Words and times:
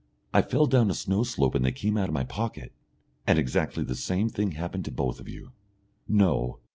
"I 0.33 0.41
fell 0.41 0.65
down 0.65 0.89
a 0.89 0.95
snow 0.95 1.21
slope 1.21 1.53
and 1.53 1.63
they 1.63 1.71
came 1.71 1.95
out 1.95 2.07
of 2.07 2.13
my 2.15 2.23
pocket." 2.23 2.73
"And 3.27 3.37
exactly 3.37 3.83
the 3.83 3.93
same 3.93 4.29
thing 4.29 4.53
happened 4.53 4.85
to 4.85 4.91
both 4.91 5.19
of 5.19 5.29
you?" 5.29 5.51
"No. 6.07 6.57